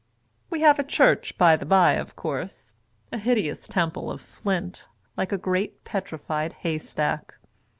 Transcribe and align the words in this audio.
We 0.49 0.61
have 0.61 0.79
a 0.79 0.83
church, 0.83 1.37
by 1.37 1.55
the 1.55 1.63
bye, 1.67 1.93
of 1.93 2.15
course— 2.15 2.73
a 3.13 3.19
hideous 3.19 3.67
temple 3.67 4.09
of 4.09 4.19
flint, 4.19 4.85
like 5.15 5.31
a 5.31 5.37
great 5.37 5.83
petrified 5.83 6.55
hnystack. 6.63 7.29